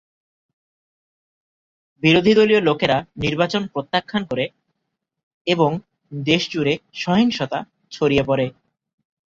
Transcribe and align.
বিরোধী 2.03 2.33
দলীয় 2.33 2.61
লোকেরা 2.61 2.97
নির্বাচন 3.17 3.63
প্রত্যাখ্যান 3.67 4.23
করে 4.25 4.45
এবং 5.47 5.69
দেশজুড়ে 6.11 6.73
সহিংসতা 6.93 7.59
ছড়িয়ে 7.91 8.23
পড়ে। 8.23 8.45